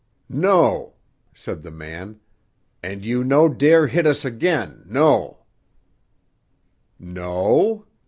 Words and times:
"No," 0.29 0.95
said 1.31 1.61
the 1.61 1.69
man. 1.69 2.21
"And 2.81 3.05
you 3.05 3.23
no 3.23 3.47
dare 3.49 3.85
hit 3.85 4.07
us 4.07 4.25
again, 4.25 4.83
no." 4.87 5.45
"No?" 6.97 7.85